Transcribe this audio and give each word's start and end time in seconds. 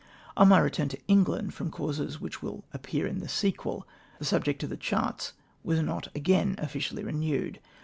On 0.35 0.47
my 0.47 0.57
return 0.57 0.89
to 0.89 0.99
England, 1.07 1.53
from 1.53 1.69
causes 1.69 2.19
which 2.19 2.41
will 2.41 2.63
appear 2.73 3.05
in 3.05 3.19
the 3.19 3.27
sequel, 3.29 3.87
the 4.17 4.25
subject 4.25 4.63
of 4.63 4.69
the 4.71 4.75
charts 4.75 5.33
was 5.63 5.79
not 5.81 6.07
again 6.15 6.55
officially 6.57 7.03
renewed. 7.03 7.59